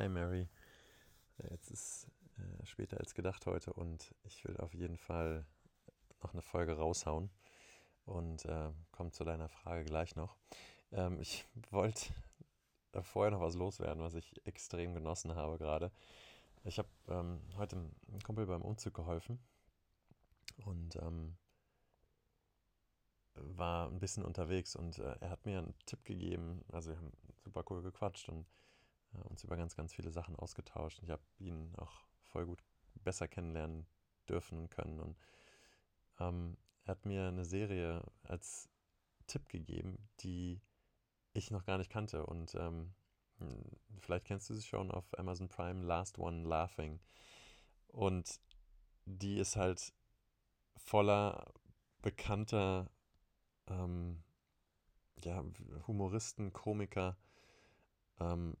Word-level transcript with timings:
Hi 0.00 0.08
Mary. 0.08 0.48
Jetzt 1.50 1.70
ist 1.70 2.08
äh, 2.38 2.64
später 2.64 2.98
als 2.98 3.12
gedacht 3.12 3.44
heute 3.44 3.74
und 3.74 4.14
ich 4.24 4.42
will 4.46 4.56
auf 4.56 4.72
jeden 4.72 4.96
Fall 4.96 5.44
noch 6.22 6.32
eine 6.32 6.40
Folge 6.40 6.72
raushauen 6.72 7.28
und 8.06 8.46
äh, 8.46 8.70
komme 8.92 9.10
zu 9.10 9.24
deiner 9.24 9.50
Frage 9.50 9.84
gleich 9.84 10.16
noch. 10.16 10.38
Ähm, 10.90 11.20
ich 11.20 11.44
wollte 11.70 12.14
vorher 13.02 13.30
noch 13.30 13.42
was 13.42 13.56
loswerden, 13.56 14.02
was 14.02 14.14
ich 14.14 14.34
extrem 14.46 14.94
genossen 14.94 15.34
habe 15.34 15.58
gerade. 15.58 15.92
Ich 16.64 16.78
habe 16.78 16.88
ähm, 17.08 17.42
heute 17.58 17.76
einem 17.76 18.22
Kumpel 18.24 18.46
beim 18.46 18.62
Umzug 18.62 18.94
geholfen 18.94 19.38
und 20.64 20.96
ähm, 20.96 21.36
war 23.34 23.88
ein 23.88 24.00
bisschen 24.00 24.24
unterwegs 24.24 24.76
und 24.76 24.98
äh, 24.98 25.16
er 25.20 25.28
hat 25.28 25.44
mir 25.44 25.58
einen 25.58 25.74
Tipp 25.84 26.02
gegeben. 26.06 26.64
Also 26.72 26.92
wir 26.92 26.96
haben 26.96 27.12
super 27.44 27.62
cool 27.68 27.82
gequatscht 27.82 28.30
und 28.30 28.46
uns 29.24 29.44
über 29.44 29.56
ganz, 29.56 29.76
ganz 29.76 29.94
viele 29.94 30.10
Sachen 30.10 30.36
ausgetauscht. 30.36 31.00
Ich 31.02 31.10
habe 31.10 31.22
ihn 31.38 31.72
auch 31.76 32.06
voll 32.24 32.46
gut 32.46 32.62
besser 32.94 33.28
kennenlernen 33.28 33.86
dürfen 34.28 34.58
und 34.58 34.70
können. 34.70 35.00
Und 35.00 35.16
ähm, 36.18 36.56
er 36.84 36.92
hat 36.92 37.06
mir 37.06 37.28
eine 37.28 37.44
Serie 37.44 38.02
als 38.22 38.68
Tipp 39.26 39.48
gegeben, 39.48 40.08
die 40.20 40.60
ich 41.32 41.50
noch 41.50 41.64
gar 41.64 41.78
nicht 41.78 41.90
kannte. 41.90 42.26
Und 42.26 42.54
ähm, 42.54 42.94
vielleicht 44.00 44.26
kennst 44.26 44.50
du 44.50 44.54
sie 44.54 44.66
schon 44.66 44.90
auf 44.90 45.18
Amazon 45.18 45.48
Prime, 45.48 45.84
Last 45.84 46.18
One 46.18 46.46
Laughing. 46.46 47.00
Und 47.88 48.40
die 49.04 49.38
ist 49.38 49.56
halt 49.56 49.92
voller 50.76 51.52
bekannter 52.02 52.90
ähm, 53.66 54.22
ja, 55.24 55.44
Humoristen, 55.86 56.52
Komiker. 56.52 57.16
Ähm, 58.18 58.56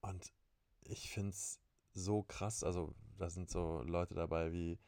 und 0.00 0.32
ich 0.84 1.10
finde 1.10 1.30
es 1.30 1.60
so 1.94 2.22
krass. 2.22 2.64
Also, 2.64 2.94
da 3.18 3.30
sind 3.30 3.50
so 3.50 3.82
Leute 3.82 4.14
dabei 4.14 4.52
wie 4.52 4.78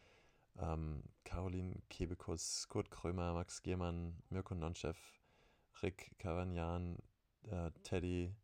ähm, 0.58 1.02
Caroline 1.24 1.80
Kebekus, 1.88 2.68
Kurt 2.68 2.90
Krömer, 2.90 3.34
Max 3.34 3.62
Giermann, 3.62 4.22
Mirko 4.28 4.54
Nonchef, 4.54 4.96
Rick 5.82 6.12
Cavagnan, 6.18 6.98
äh, 7.50 7.70
Teddy, 7.82 8.34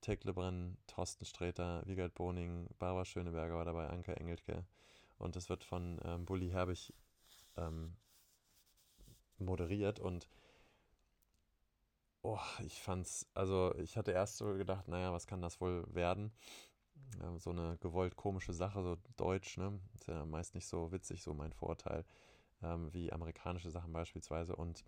Tecklebrand, 0.00 0.76
Thorsten 0.86 1.24
Sträter, 1.24 1.82
Wiegald 1.86 2.14
Boning, 2.14 2.68
Barbara 2.78 3.04
Schöneberger 3.04 3.56
war 3.56 3.64
dabei, 3.64 3.88
Anke 3.88 4.16
Engelke. 4.16 4.66
Und 5.18 5.36
es 5.36 5.48
wird 5.48 5.62
von 5.62 6.00
ähm, 6.04 6.24
Bully 6.24 6.50
Herbig 6.50 6.92
ähm, 7.56 7.94
moderiert 9.38 10.00
und 10.00 10.28
oh, 12.22 12.40
ich 12.64 12.80
fand's, 12.80 13.26
also 13.34 13.74
ich 13.78 13.96
hatte 13.96 14.12
erst 14.12 14.38
so 14.38 14.54
gedacht, 14.54 14.88
naja, 14.88 15.12
was 15.12 15.26
kann 15.26 15.42
das 15.42 15.60
wohl 15.60 15.84
werden? 15.94 16.32
Ja, 17.20 17.38
so 17.38 17.50
eine 17.50 17.76
gewollt 17.78 18.16
komische 18.16 18.54
Sache, 18.54 18.82
so 18.82 18.96
deutsch, 19.16 19.58
ne? 19.58 19.78
Ist 19.94 20.06
ja 20.06 20.24
meist 20.24 20.54
nicht 20.54 20.66
so 20.66 20.92
witzig, 20.92 21.22
so 21.22 21.34
mein 21.34 21.52
Vorurteil, 21.52 22.04
ähm, 22.62 22.92
wie 22.94 23.12
amerikanische 23.12 23.70
Sachen 23.70 23.92
beispielsweise. 23.92 24.56
Und 24.56 24.84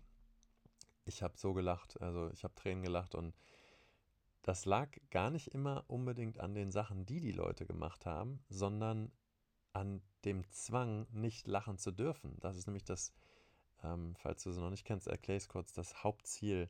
ich 1.05 1.21
habe 1.21 1.37
so 1.37 1.53
gelacht, 1.53 2.01
also 2.01 2.31
ich 2.31 2.43
habe 2.43 2.55
Tränen 2.55 2.83
gelacht 2.83 3.15
und 3.15 3.35
das 4.41 4.65
lag 4.65 4.89
gar 5.09 5.29
nicht 5.29 5.47
immer 5.49 5.83
unbedingt 5.87 6.39
an 6.39 6.53
den 6.53 6.71
Sachen, 6.71 7.05
die 7.05 7.19
die 7.19 7.31
Leute 7.31 7.65
gemacht 7.65 8.05
haben, 8.05 8.43
sondern 8.49 9.11
an 9.73 10.01
dem 10.23 10.49
Zwang, 10.51 11.07
nicht 11.11 11.47
lachen 11.47 11.77
zu 11.77 11.91
dürfen. 11.91 12.39
Das 12.39 12.55
ist 12.55 12.65
nämlich 12.67 12.85
das, 12.85 13.11
ähm, 13.83 14.15
falls 14.17 14.43
du 14.43 14.51
es 14.51 14.57
noch 14.57 14.69
nicht 14.69 14.85
kennst, 14.85 15.07
erkläre 15.07 15.37
ich 15.37 15.43
es 15.43 15.49
kurz, 15.49 15.73
das 15.73 16.03
Hauptziel 16.03 16.69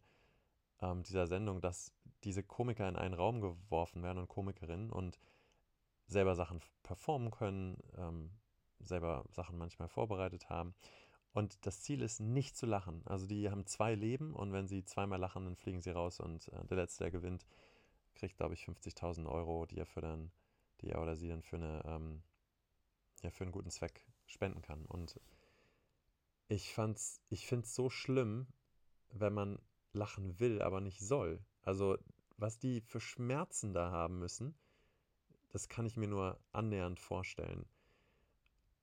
ähm, 0.86 1.03
dieser 1.03 1.28
Sendung, 1.28 1.61
dass 1.61 1.91
diese 2.23 2.44
Komiker 2.44 2.88
in 2.88 2.95
einen 2.95 3.14
Raum 3.14 3.41
geworfen 3.41 4.03
werden 4.03 4.19
und 4.19 4.28
Komikerinnen 4.28 4.91
und 4.91 5.19
selber 6.08 6.36
Sachen 6.36 6.61
performen 6.83 7.31
können, 7.31 7.78
ähm, 7.97 8.31
selber 8.80 9.25
Sachen 9.31 9.58
manchmal 9.58 9.89
vorbereitet 9.89 10.50
haben. 10.50 10.75
Und 11.33 11.66
das 11.66 11.81
Ziel 11.81 12.01
ist, 12.01 12.19
nicht 12.19 12.56
zu 12.56 12.66
lachen. 12.66 13.01
Also 13.06 13.28
die 13.28 13.50
haben 13.50 13.66
zwei 13.66 13.94
Leben 13.94 14.34
und 14.34 14.53
wenn 14.53 14.68
sie 14.68 14.85
zweimal 14.85 15.19
lachen, 15.19 15.45
dann 15.45 15.56
fliegen 15.56 15.81
sie 15.81 15.91
raus 15.91 16.19
und 16.19 16.47
äh, 16.50 16.66
der 16.66 16.78
Letzte, 16.78 17.03
der 17.03 17.12
gewinnt, 17.12 17.45
kriegt, 18.16 18.38
glaube 18.38 18.53
ich, 18.53 18.63
50.000 18.63 19.28
Euro, 19.29 19.66
die 19.66 19.78
er 19.78 19.85
für 19.85 20.01
dann, 20.01 20.31
die 20.81 20.90
er 20.90 21.01
oder 21.01 21.16
sie 21.16 21.28
dann 21.28 21.41
für 21.41 21.57
eine, 21.57 21.84
ähm, 21.85 22.24
ja, 23.22 23.31
für 23.31 23.44
einen 23.44 23.51
guten 23.51 23.69
Zweck 23.69 24.06
spenden 24.25 24.62
kann. 24.62 24.85
Und 24.85 25.19
ich 26.47 26.78
ich 27.29 27.47
finde 27.47 27.66
es 27.66 27.75
so 27.75 27.90
schlimm, 27.90 28.47
wenn 29.09 29.34
man 29.34 29.59
lachen 29.95 30.39
will, 30.39 30.61
aber 30.61 30.81
nicht 30.81 31.00
soll. 31.00 31.44
Also, 31.61 31.97
was 32.38 32.59
die 32.59 32.81
für 32.81 33.00
Schmerzen 33.00 33.73
da 33.73 33.91
haben 33.91 34.19
müssen, 34.19 34.56
das 35.50 35.69
kann 35.69 35.85
ich 35.85 35.97
mir 35.97 36.07
nur 36.07 36.39
annähernd 36.51 37.00
vorstellen. 37.00 37.66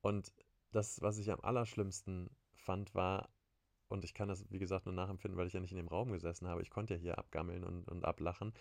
Und 0.01 0.33
das, 0.73 1.03
was 1.03 1.19
ich 1.19 1.31
am 1.31 1.41
allerschlimmsten 1.41 2.31
fand, 2.55 2.95
war, 2.95 3.29
und 3.89 4.05
ich 4.05 4.15
kann 4.15 4.29
das, 4.29 4.51
wie 4.51 4.59
gesagt, 4.59 4.87
nur 4.87 4.95
nachempfinden, 4.95 5.39
weil 5.39 5.47
ich 5.47 5.53
ja 5.53 5.61
nicht 5.61 5.73
in 5.73 5.77
dem 5.77 5.89
Raum 5.89 6.13
gesessen 6.13 6.49
habe. 6.49 6.63
Ich 6.63 6.71
konnte 6.71 6.95
ja 6.95 7.01
hier 7.01 7.19
abgammeln 7.19 7.63
und, 7.63 7.89
und 7.89 8.05
ablachen. 8.05 8.55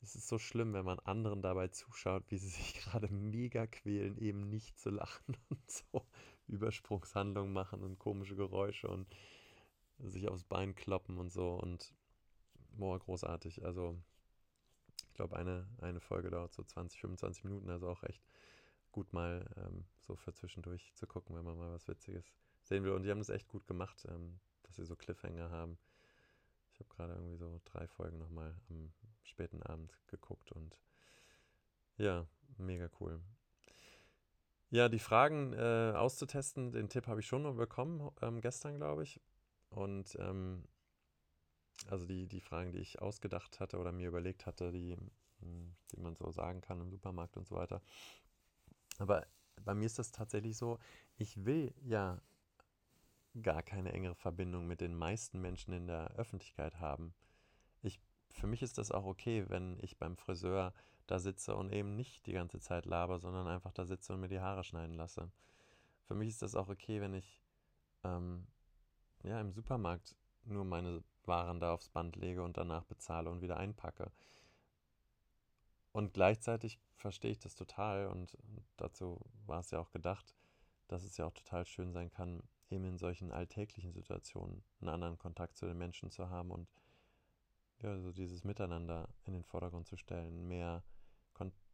Es 0.00 0.14
ist 0.14 0.28
so 0.28 0.38
schlimm, 0.38 0.74
wenn 0.74 0.84
man 0.84 1.00
anderen 1.00 1.42
dabei 1.42 1.68
zuschaut, 1.68 2.22
wie 2.28 2.38
sie 2.38 2.48
sich 2.48 2.74
gerade 2.74 3.08
mega 3.12 3.66
quälen, 3.66 4.16
eben 4.18 4.48
nicht 4.48 4.78
zu 4.78 4.90
lachen 4.90 5.36
und 5.48 5.70
so 5.70 6.06
Übersprungshandlungen 6.46 7.52
machen 7.52 7.82
und 7.82 7.98
komische 7.98 8.36
Geräusche 8.36 8.86
und 8.88 9.08
sich 9.98 10.28
aufs 10.28 10.44
Bein 10.44 10.74
kloppen 10.74 11.18
und 11.18 11.30
so. 11.30 11.54
Und 11.54 11.92
boah, 12.72 12.98
großartig. 12.98 13.64
Also, 13.64 13.98
ich 15.08 15.14
glaube, 15.14 15.36
eine, 15.36 15.66
eine 15.80 16.00
Folge 16.00 16.30
dauert 16.30 16.52
so 16.52 16.62
20, 16.62 17.00
25 17.00 17.44
Minuten, 17.44 17.70
also 17.70 17.88
auch 17.88 18.02
echt 18.02 18.22
gut 18.92 19.12
mal 19.12 19.46
ähm, 19.56 19.84
so 20.00 20.16
für 20.16 20.32
zwischendurch 20.32 20.92
zu 20.94 21.06
gucken, 21.06 21.36
wenn 21.36 21.44
man 21.44 21.58
mal 21.58 21.72
was 21.72 21.88
Witziges 21.88 22.32
sehen 22.62 22.84
will. 22.84 22.92
Und 22.92 23.02
die 23.02 23.10
haben 23.10 23.18
das 23.18 23.28
echt 23.28 23.48
gut 23.48 23.66
gemacht, 23.66 24.06
ähm, 24.08 24.40
dass 24.62 24.76
sie 24.76 24.84
so 24.84 24.96
Cliffhanger 24.96 25.50
haben. 25.50 25.78
Ich 26.72 26.80
habe 26.80 26.90
gerade 26.90 27.12
irgendwie 27.14 27.36
so 27.36 27.60
drei 27.64 27.86
Folgen 27.88 28.18
nochmal 28.18 28.54
am 28.68 28.92
späten 29.22 29.62
Abend 29.62 29.98
geguckt 30.08 30.52
und 30.52 30.80
ja, 31.96 32.26
mega 32.58 32.90
cool. 33.00 33.20
Ja, 34.70 34.88
die 34.88 34.98
Fragen 34.98 35.52
äh, 35.52 35.92
auszutesten, 35.94 36.72
den 36.72 36.88
Tipp 36.88 37.06
habe 37.06 37.20
ich 37.20 37.26
schon 37.26 37.56
bekommen, 37.56 38.10
ähm, 38.20 38.40
gestern, 38.40 38.76
glaube 38.76 39.04
ich. 39.04 39.20
Und 39.70 40.16
ähm, 40.20 40.64
also 41.88 42.06
die, 42.06 42.26
die 42.26 42.40
Fragen, 42.40 42.72
die 42.72 42.78
ich 42.78 43.00
ausgedacht 43.00 43.60
hatte 43.60 43.78
oder 43.78 43.92
mir 43.92 44.08
überlegt 44.08 44.46
hatte, 44.46 44.72
die, 44.72 44.96
hm, 45.40 45.74
die 45.92 46.00
man 46.00 46.16
so 46.16 46.30
sagen 46.30 46.60
kann 46.60 46.80
im 46.80 46.90
Supermarkt 46.90 47.36
und 47.36 47.46
so 47.46 47.56
weiter. 47.56 47.82
Aber 48.98 49.26
bei 49.64 49.74
mir 49.74 49.86
ist 49.86 49.98
das 49.98 50.12
tatsächlich 50.12 50.56
so, 50.56 50.78
ich 51.16 51.44
will 51.44 51.74
ja 51.82 52.20
gar 53.42 53.62
keine 53.62 53.92
engere 53.92 54.14
Verbindung 54.14 54.66
mit 54.66 54.80
den 54.80 54.94
meisten 54.94 55.40
Menschen 55.40 55.72
in 55.74 55.86
der 55.86 56.12
Öffentlichkeit 56.12 56.80
haben. 56.80 57.14
Ich, 57.82 58.00
für 58.30 58.46
mich 58.46 58.62
ist 58.62 58.78
das 58.78 58.90
auch 58.90 59.04
okay, 59.04 59.44
wenn 59.48 59.78
ich 59.82 59.98
beim 59.98 60.16
Friseur 60.16 60.72
da 61.06 61.18
sitze 61.18 61.54
und 61.54 61.72
eben 61.72 61.94
nicht 61.94 62.26
die 62.26 62.32
ganze 62.32 62.58
Zeit 62.58 62.86
laber, 62.86 63.18
sondern 63.18 63.46
einfach 63.46 63.72
da 63.72 63.84
sitze 63.84 64.12
und 64.14 64.20
mir 64.20 64.28
die 64.28 64.40
Haare 64.40 64.64
schneiden 64.64 64.96
lasse. 64.96 65.30
Für 66.04 66.14
mich 66.14 66.28
ist 66.28 66.42
das 66.42 66.54
auch 66.54 66.68
okay, 66.68 67.00
wenn 67.00 67.14
ich 67.14 67.42
ähm, 68.04 68.46
ja, 69.22 69.40
im 69.40 69.52
Supermarkt 69.52 70.16
nur 70.44 70.64
meine 70.64 71.02
Waren 71.24 71.60
da 71.60 71.74
aufs 71.74 71.88
Band 71.88 72.16
lege 72.16 72.42
und 72.42 72.56
danach 72.56 72.84
bezahle 72.84 73.30
und 73.30 73.40
wieder 73.40 73.56
einpacke. 73.56 74.12
Und 75.92 76.12
gleichzeitig 76.12 76.78
verstehe 76.94 77.30
ich 77.30 77.38
das 77.38 77.54
total 77.54 78.08
und 78.08 78.36
dazu 78.76 79.20
war 79.46 79.60
es 79.60 79.70
ja 79.70 79.80
auch 79.80 79.90
gedacht, 79.90 80.34
dass 80.88 81.02
es 81.02 81.16
ja 81.16 81.26
auch 81.26 81.32
total 81.32 81.66
schön 81.66 81.92
sein 81.92 82.10
kann, 82.10 82.42
eben 82.70 82.84
in 82.84 82.98
solchen 82.98 83.32
alltäglichen 83.32 83.92
Situationen 83.92 84.62
einen 84.80 84.90
anderen 84.90 85.18
Kontakt 85.18 85.56
zu 85.56 85.66
den 85.66 85.78
Menschen 85.78 86.10
zu 86.10 86.28
haben 86.30 86.50
und 86.50 86.68
ja, 87.82 87.98
so 88.00 88.12
dieses 88.12 88.44
Miteinander 88.44 89.08
in 89.24 89.34
den 89.34 89.44
Vordergrund 89.44 89.86
zu 89.86 89.96
stellen, 89.96 90.48
mehr, 90.48 90.82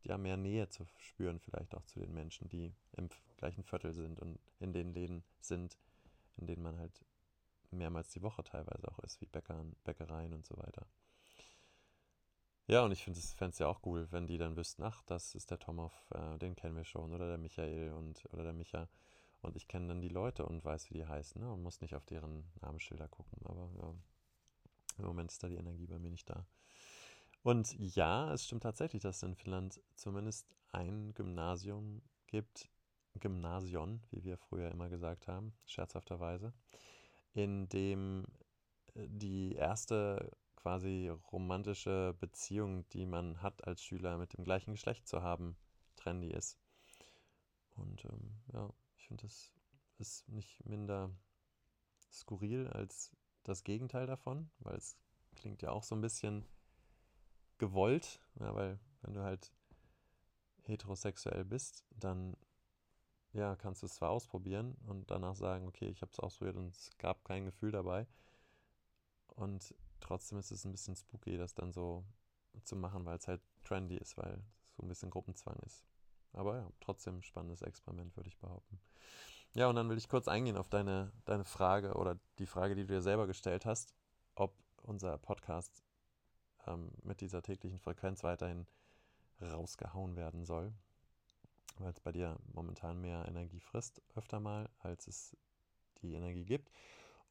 ja, 0.03 0.19
mehr 0.19 0.37
Nähe 0.37 0.69
zu 0.69 0.85
spüren, 0.99 1.39
vielleicht 1.39 1.75
auch 1.75 1.85
zu 1.87 2.01
den 2.01 2.13
Menschen, 2.13 2.49
die 2.49 2.75
im 2.97 3.09
gleichen 3.37 3.63
Viertel 3.63 3.93
sind 3.93 4.21
und 4.21 4.39
in 4.59 4.73
den 4.73 4.93
Läden 4.93 5.23
sind, 5.41 5.79
in 6.37 6.47
denen 6.47 6.63
man 6.63 6.79
halt 6.79 7.05
mehrmals 7.73 8.11
die 8.11 8.23
Woche 8.23 8.45
teilweise 8.45 8.91
auch 8.91 8.99
ist, 9.01 9.21
wie 9.21 9.27
Bäckern, 9.27 9.75
Bäckereien 9.85 10.33
und 10.33 10.47
so 10.47 10.57
weiter. 10.57 10.87
Ja, 12.69 12.85
und 12.85 12.93
ich 12.93 13.03
finde 13.03 13.19
es 13.19 13.59
ja 13.59 13.67
auch 13.67 13.81
cool, 13.85 14.07
wenn 14.13 14.27
die 14.27 14.39
dann 14.39 14.57
wüssten, 14.57 14.83
ach, 14.83 15.03
das 15.03 15.35
ist 15.35 15.51
der 15.51 15.59
Tomov, 15.59 15.93
äh, 16.15 16.39
den 16.39 16.55
kennen 16.55 16.77
wir 16.77 16.85
schon, 16.85 17.13
oder 17.13 17.27
der 17.27 17.39
Michael 17.39 17.93
und 17.93 18.25
oder 18.33 18.45
der 18.45 18.53
Micha. 18.53 18.89
Und 19.43 19.57
ich 19.57 19.67
kenne 19.67 19.89
dann 19.89 20.01
die 20.01 20.09
Leute 20.09 20.47
und 20.47 20.65
weiß, 20.65 20.91
wie 20.91 20.95
die 20.95 21.07
heißen, 21.07 21.41
ne? 21.41 21.53
Und 21.53 21.63
muss 21.63 21.81
nicht 21.81 21.97
auf 21.97 22.07
deren 22.07 22.45
Namensschilder 22.61 23.09
gucken. 23.09 23.45
Aber 23.45 23.69
ja, 23.77 23.95
im 24.99 25.05
Moment 25.05 25.33
ist 25.33 25.43
da 25.43 25.49
die 25.49 25.57
Energie 25.57 25.87
bei 25.87 25.99
mir 25.99 26.11
nicht 26.11 26.31
da. 26.31 26.47
Und 27.43 27.77
ja, 27.79 28.33
es 28.33 28.45
stimmt 28.47 28.63
tatsächlich, 28.63 29.03
dass 29.03 29.17
es 29.17 29.23
in 29.25 29.35
Finnland 29.35 29.81
zumindest 29.97 30.47
ein 30.71 31.13
Gymnasium 31.15 32.03
gibt, 32.29 32.71
Gymnasion, 33.19 34.01
wie 34.11 34.25
wir 34.25 34.39
früher 34.39 34.71
immer 34.71 34.89
gesagt 34.89 35.27
haben, 35.27 35.53
scherzhafterweise, 35.67 36.53
in 37.35 37.69
dem 37.69 38.27
äh, 38.95 39.07
die 39.09 39.55
erste 39.55 40.31
quasi 40.57 41.09
romantische 41.33 42.15
Beziehung, 42.21 42.89
die 42.91 43.05
man 43.07 43.43
hat 43.43 43.67
als 43.67 43.83
Schüler 43.83 44.17
mit 44.17 44.37
dem 44.37 44.45
gleichen 44.45 44.73
Geschlecht 44.73 45.09
zu 45.09 45.23
haben, 45.23 45.57
trendy 45.97 46.31
ist. 46.31 46.57
Und 47.75 48.05
ähm, 48.05 48.41
ja, 48.53 48.71
ich 48.97 49.07
finde, 49.09 49.23
das 49.23 49.53
ist 49.99 50.29
nicht 50.29 50.65
minder 50.65 51.11
skurril 52.13 52.69
als 52.69 53.11
das 53.43 53.65
Gegenteil 53.65 54.07
davon, 54.07 54.51
weil 54.61 54.77
es 54.77 54.97
klingt 55.35 55.63
ja 55.63 55.71
auch 55.71 55.83
so 55.83 55.95
ein 55.95 56.01
bisschen 56.01 56.45
gewollt, 57.59 58.21
ja, 58.39 58.55
weil 58.55 58.79
wenn 59.03 59.15
du 59.15 59.23
halt 59.23 59.53
heterosexuell 60.63 61.45
bist, 61.45 61.85
dann 61.91 62.37
ja, 63.33 63.57
kannst 63.57 63.83
du 63.83 63.87
es 63.87 63.95
zwar 63.95 64.11
ausprobieren 64.11 64.77
und 64.87 65.11
danach 65.11 65.37
sagen, 65.37 65.67
okay, 65.67 65.89
ich 65.89 66.03
habe 66.03 66.13
es 66.13 66.21
ausprobiert 66.21 66.57
und 66.57 66.69
es 66.69 66.91
gab 66.99 67.25
kein 67.25 67.45
Gefühl 67.45 67.73
dabei. 67.73 68.07
Und 69.35 69.75
trotzdem 70.01 70.39
ist 70.39 70.51
es 70.51 70.65
ein 70.65 70.73
bisschen 70.73 70.97
spooky, 70.97 71.39
das 71.39 71.55
dann 71.55 71.73
so 71.73 72.05
zu 72.63 72.77
machen, 72.77 73.05
weil 73.07 73.17
es 73.17 73.29
halt 73.29 73.41
trendy 73.65 73.97
ist, 73.97 74.17
weil 74.19 74.35
es 74.35 74.77
so 74.77 74.83
ein 74.83 74.89
bisschen 74.89 75.11
Gruppenzwang 75.11 75.57
ist. 75.65 75.85
Aber 76.33 76.57
ja, 76.57 76.71
trotzdem 76.81 77.23
spannendes 77.23 77.63
Experiment, 77.63 78.17
würde 78.17 78.29
ich 78.29 78.39
behaupten. 78.39 78.81
Ja, 79.55 79.69
und 79.69 79.77
dann 79.77 79.89
will 79.89 79.99
ich 79.99 80.09
kurz 80.09 80.29
eingehen 80.29 80.57
auf 80.57 80.69
deine, 80.69 81.13
deine 81.25 81.45
Frage 81.45 81.95
oder 81.95 82.19
die 82.39 82.47
Frage, 82.47 82.75
die 82.75 82.83
du 82.83 82.95
dir 82.95 83.03
selber 83.03 83.27
gestellt 83.27 83.67
hast, 83.67 83.95
ob 84.35 84.55
unser 84.83 85.19
Podcast 85.19 85.83
ähm, 86.67 86.91
mit 87.03 87.21
dieser 87.21 87.43
täglichen 87.43 87.79
Frequenz 87.79 88.23
weiterhin 88.25 88.67
rausgehauen 89.41 90.17
werden 90.17 90.45
soll, 90.45 90.73
weil 91.79 91.91
es 91.91 92.01
bei 92.01 92.13
dir 92.13 92.39
momentan 92.53 93.01
mehr 93.01 93.27
Energie 93.27 93.61
frisst, 93.61 94.03
öfter 94.15 94.41
mal, 94.41 94.69
als 94.79 95.07
es 95.07 95.37
die 96.03 96.15
Energie 96.15 96.45
gibt. 96.45 96.71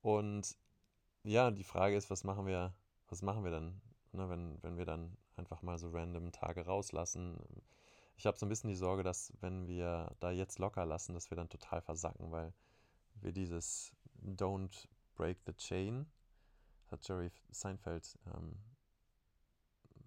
Und 0.02 0.56
ja, 1.24 1.52
die 1.52 1.64
Frage 1.64 1.96
ist, 1.96 2.10
was 2.10 2.24
machen 2.24 2.46
wir, 2.46 2.74
was 3.10 3.22
machen 3.22 3.44
wir 3.44 3.52
dann, 3.52 3.82
ne, 4.12 4.30
wenn, 4.30 4.62
wenn 4.64 4.78
wir 4.78 4.86
dann 4.86 5.18
einfach 5.36 5.62
mal 5.62 5.78
so 5.78 5.90
random 5.90 6.32
Tage 6.32 6.66
rauslassen? 6.66 7.38
Ich 8.18 8.26
habe 8.26 8.38
so 8.38 8.46
ein 8.46 8.50
bisschen 8.50 8.70
die 8.70 8.76
Sorge, 8.76 9.04
dass 9.04 9.34
wenn 9.42 9.68
wir 9.68 10.16
da 10.20 10.32
jetzt 10.32 10.60
locker 10.60 10.86
lassen, 10.86 11.14
dass 11.14 11.30
wir 11.32 11.36
dann 11.36 11.50
total 11.50 11.82
versacken, 11.82 12.32
weil 12.32 12.54
wir 13.16 13.32
dieses 13.32 13.92
Don't 14.24 14.88
Break 15.16 15.38
the 15.46 15.54
Chain, 15.54 16.06
hat 16.90 17.08
Jerry 17.08 17.32
Seinfeld 17.52 18.18
ähm, 18.28 18.56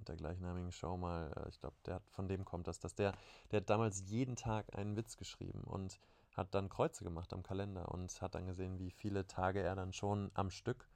mit 0.04 0.08
der 0.10 0.16
gleichnamigen 0.16 0.70
Show 0.70 0.98
mal, 0.98 1.32
äh, 1.36 1.48
ich 1.48 1.58
glaube, 1.58 1.76
der 1.86 2.00
von 2.10 2.28
dem 2.28 2.44
kommt 2.44 2.68
das, 2.68 2.78
dass 2.78 2.94
der, 2.94 3.14
der 3.50 3.60
hat 3.60 3.70
damals 3.70 4.04
jeden 4.06 4.36
Tag 4.36 4.76
einen 4.76 4.96
Witz 4.96 5.16
geschrieben 5.16 5.62
und 5.64 5.98
hat 6.32 6.54
dann 6.54 6.68
Kreuze 6.68 7.04
gemacht 7.04 7.32
am 7.32 7.42
Kalender 7.42 7.90
und 7.90 8.20
hat 8.20 8.34
dann 8.34 8.46
gesehen, 8.46 8.78
wie 8.78 8.90
viele 8.90 9.26
Tage 9.26 9.62
er 9.62 9.74
dann 9.74 9.94
schon 9.94 10.30
am 10.34 10.50
Stück 10.50 10.88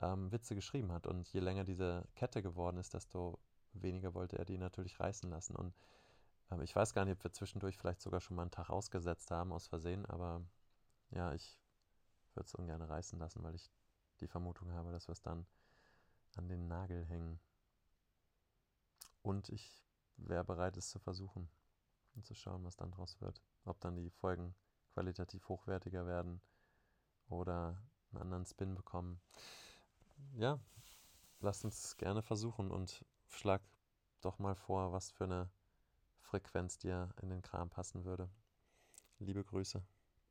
ähm, 0.00 0.30
Witze 0.30 0.54
geschrieben 0.54 0.92
hat. 0.92 1.06
Und 1.08 1.26
je 1.32 1.40
länger 1.40 1.64
diese 1.64 2.06
Kette 2.14 2.42
geworden 2.42 2.76
ist, 2.76 2.94
desto 2.94 3.40
weniger 3.72 4.14
wollte 4.14 4.38
er 4.38 4.44
die 4.44 4.58
natürlich 4.58 5.00
reißen 5.00 5.28
lassen. 5.28 5.56
Und 5.56 5.74
ähm, 6.52 6.60
ich 6.60 6.76
weiß 6.76 6.94
gar 6.94 7.04
nicht, 7.04 7.16
ob 7.16 7.24
wir 7.24 7.32
zwischendurch 7.32 7.76
vielleicht 7.76 8.02
sogar 8.02 8.20
schon 8.20 8.36
mal 8.36 8.42
einen 8.42 8.52
Tag 8.52 8.70
ausgesetzt 8.70 9.32
haben 9.32 9.52
aus 9.52 9.66
Versehen, 9.66 10.06
aber 10.06 10.42
ja, 11.10 11.32
ich 11.32 11.58
würde 12.34 12.46
es 12.46 12.54
ungern 12.54 12.82
reißen 12.82 13.18
lassen, 13.18 13.42
weil 13.42 13.56
ich 13.56 13.72
die 14.20 14.28
Vermutung 14.28 14.70
habe, 14.72 14.92
dass 14.92 15.08
wir 15.08 15.12
es 15.12 15.22
dann 15.22 15.44
an 16.36 16.48
den 16.48 16.68
Nagel 16.68 17.04
hängen. 17.06 17.40
Und 19.28 19.50
ich 19.50 19.84
wäre 20.16 20.42
bereit, 20.42 20.78
es 20.78 20.88
zu 20.88 20.98
versuchen 20.98 21.50
und 22.14 22.24
zu 22.24 22.34
schauen, 22.34 22.64
was 22.64 22.76
dann 22.76 22.90
draus 22.90 23.20
wird. 23.20 23.42
Ob 23.66 23.78
dann 23.78 23.94
die 23.94 24.08
Folgen 24.08 24.54
qualitativ 24.94 25.50
hochwertiger 25.50 26.06
werden 26.06 26.40
oder 27.28 27.76
einen 28.10 28.22
anderen 28.22 28.46
Spin 28.46 28.74
bekommen. 28.74 29.20
Ja, 30.32 30.58
lasst 31.40 31.62
uns 31.62 31.98
gerne 31.98 32.22
versuchen 32.22 32.70
und 32.70 33.04
schlag 33.26 33.60
doch 34.22 34.38
mal 34.38 34.54
vor, 34.54 34.92
was 34.92 35.10
für 35.10 35.24
eine 35.24 35.50
Frequenz 36.22 36.78
dir 36.78 37.14
in 37.20 37.28
den 37.28 37.42
Kram 37.42 37.68
passen 37.68 38.06
würde. 38.06 38.30
Liebe 39.18 39.44
Grüße. 39.44 39.82